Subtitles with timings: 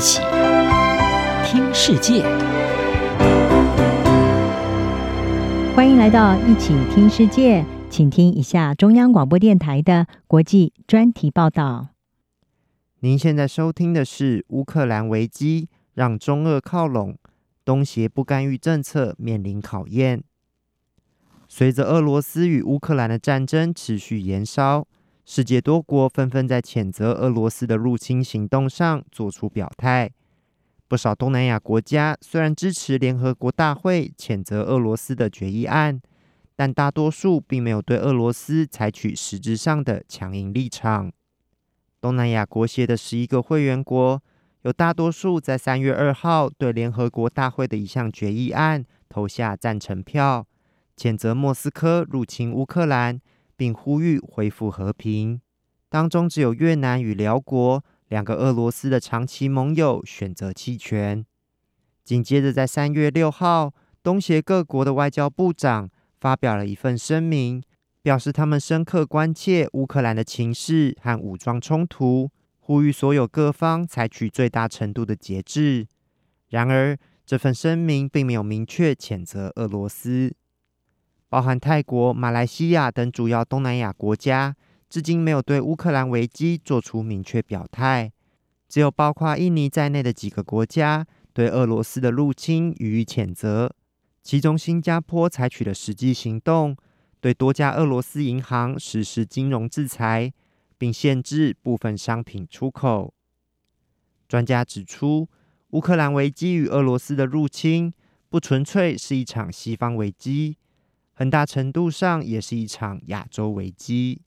[0.00, 0.22] 起
[1.44, 2.22] 听世界，
[5.76, 11.88] 欢迎来到一起听世界，请听一下中央广播电台的国际专题报道。
[13.00, 17.18] 您现在收听的是乌克兰危机让中俄靠拢，
[17.62, 20.24] 东协不干预政策面临考验。
[21.46, 24.86] 随着俄罗斯与乌克兰的战争持续延烧。
[25.24, 30.10] 世界多国纷纷在谴责俄罗斯的入侵行动上做出表态。
[30.88, 36.00] 不少东南亚国家虽然支持联合国大会谴责俄罗斯的决议案，
[36.56, 41.12] 但大多数并没有对俄罗斯采取实质上的强硬立场。
[42.00, 44.20] 东南亚国协的十一个会员国，
[44.62, 50.44] 有大多数在三月二号对联合国大会的一项决议案投下赞成票，
[50.96, 53.20] 谴责莫斯科入侵乌克兰。
[53.60, 55.38] 并呼吁恢复和平。
[55.90, 61.26] 当中只有越南与辽国两个俄罗斯的长期盟友选择弃权。
[62.02, 67.62] 紧接着，在三月六号，东协各国的外交部长发表了一份声明，
[68.00, 72.30] 表示他们深刻关切乌克兰的情势和武装冲突，
[72.60, 75.86] 呼吁所有各方采取最大程度的节制。
[76.48, 80.32] 然而，这份声明并没有明确谴责俄罗斯。
[81.30, 84.56] 包含泰国、马来西亚等主要东南亚国家，
[84.88, 88.10] 至今没有对乌克兰危机做出明确表态。
[88.68, 93.72] 只有包括印尼在内的几个国家对俄罗斯的入侵予以谴责。
[94.24, 96.76] 其中，新加坡采取了实际行动，
[97.20, 100.32] 对多家俄罗斯银行实施金融制裁，
[100.76, 103.14] 并限制部分商品出口。
[104.28, 105.28] 专家指出，
[105.70, 107.94] 乌克兰危机与俄罗斯的入侵，
[108.28, 110.56] 不纯粹是一场西方危机。
[111.20, 114.22] 很大程度上也是一场亚洲危机。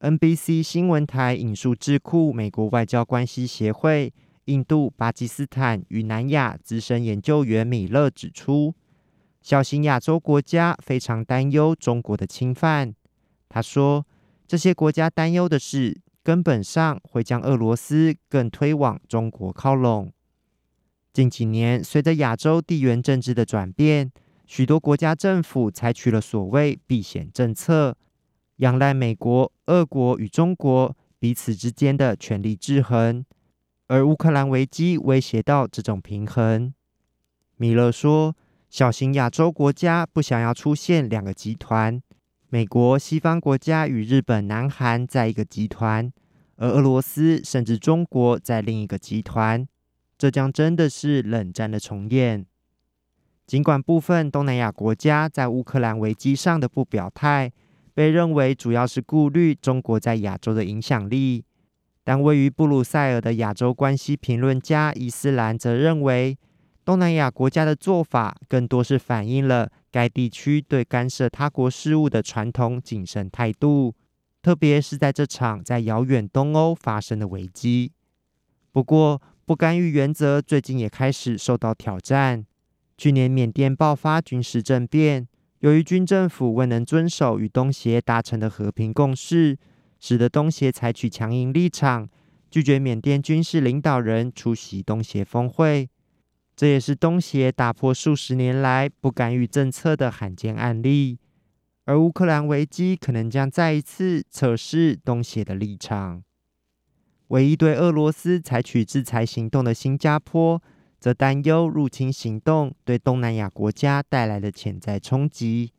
[0.00, 4.12] NBC 新闻台引述智库美国外交关系协会
[4.46, 8.74] 印度、巴基斯坦与南亚资深研究员米勒指出，
[9.42, 12.92] 小型亚洲国家非常担忧中国的侵犯。
[13.48, 14.04] 他说，
[14.48, 20.12] 这些国家担忧的是，根本上会将俄罗斯更推往中国靠拢。
[21.12, 24.10] 近几年，随着亚洲地缘政治的转变。
[24.46, 27.96] 许多国家政府采取了所谓避险政策，
[28.56, 33.24] 仰赖美国、俄国与中国彼此之间的权力制衡，
[33.88, 36.72] 而乌克兰危机威胁到这种平衡。
[37.56, 38.36] 米勒说，
[38.68, 42.02] 小型亚洲国家不想要出现两个集团，
[42.50, 46.12] 美国、西方国家与日本、南韩在一个集团，
[46.56, 49.66] 而俄罗斯甚至中国在另一个集团，
[50.18, 52.44] 这将真的是冷战的重演。
[53.46, 57.52] 尽管部分东南亚国家在乌克兰危机上的不表态，
[57.92, 61.44] 被认为主要是顾虑中国在亚洲的影响力，
[62.02, 66.38] 但位于布鲁塞尔的亚洲关系评论家伊斯兰则认为，
[66.84, 73.94] 东南亚国家的做法更多是反映了该地区对干涉他国事务的传统谨慎态度，
[74.42, 77.92] 特别是在这场在遥远东欧发生的危机。
[78.72, 82.46] 不过，不干预原则最近也开始受到挑战。
[82.96, 85.26] 去年缅甸爆发军事政变，
[85.60, 89.58] 由于军政府未能遵守与东协达成的和平共识，
[89.98, 92.08] 使得东协采取强硬立场，
[92.50, 95.88] 拒绝缅甸军事领导人出席东协峰会。
[96.56, 101.18] 这也是东协打破数十年来不干预政策的罕见案例。
[101.86, 106.22] 而乌克兰危机可能将再一次测试东协的立场。
[107.28, 110.62] 唯一对俄罗斯采取制裁行动的新加坡，
[111.04, 115.70] 则担忧入侵行动对东南亚国家带来的潜在冲击。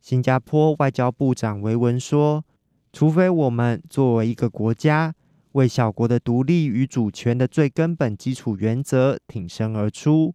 [0.00, 2.42] 新加坡外交部长维文说
[2.90, 5.14] ：“除非我们作为一个国家，
[5.52, 10.34] 为小国的独立与主权的最根本基础原则挺身而出，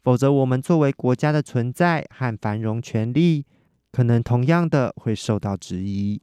[0.00, 3.44] 否则我们作为国家的存在和繁荣权利，
[3.90, 6.22] 可能同样的会受到质疑。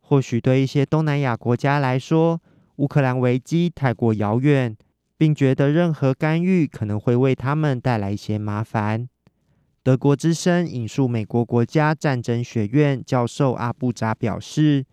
[0.00, 2.42] 或许对一些东南亚国家来说，
[2.76, 4.76] 乌克兰危机太过遥远。”
[5.18, 9.08] 并觉得任何干预可能会为他们带来一些麻烦。
[9.82, 14.84] 德国之声引述美国国家战争学院教授阿布扎表示：“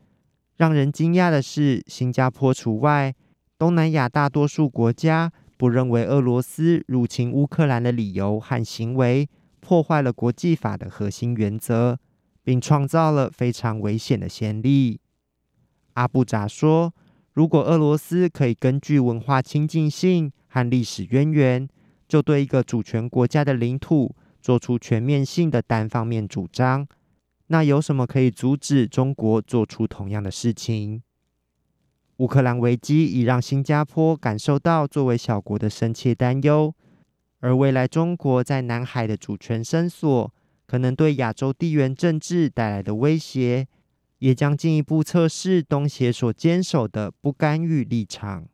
[0.56, 3.14] 让人惊讶的是，新加坡除外，
[3.58, 9.28] 东南亚大多数国家不认为俄罗斯入侵乌克兰的理由和行为
[9.60, 11.98] 破坏了国际法的核心原则，
[12.44, 15.02] 并创造了非常危险的先例。”
[15.96, 16.94] 阿布扎说。
[17.34, 21.68] 如果俄罗斯可以根据文化亲近性和历史渊源，
[22.08, 26.88] 就对一个主权国家的领土做出全面性的单方面主张，
[27.48, 31.02] 那有什么可以阻止中国做出同样的事情？
[32.18, 36.76] 乌克兰危机已让新加坡感受到作为小国的深切担忧，
[37.40, 40.32] 而未来中国在南海的主权伸缩，
[40.68, 43.68] 可能对亚洲地缘政治带来的威胁，
[44.24, 48.48] 也将进一步测试东协所坚守的不干预立场。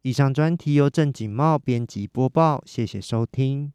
[0.00, 3.74] 以上专题由郑景茂编辑播报，谢谢收听。